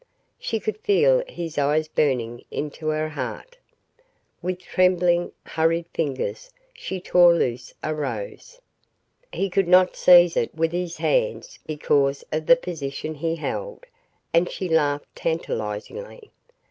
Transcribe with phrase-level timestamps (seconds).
[0.39, 3.59] She could feel his eyes burning into her heart.
[4.41, 8.59] With trembling, hurried fingers she tore loose a rose.
[9.31, 13.85] He could not seize it with his hands because of the position he held,
[14.33, 16.31] and she laughed tantalizingly.